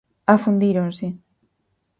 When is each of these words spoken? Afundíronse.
Afundíronse. 0.33 1.07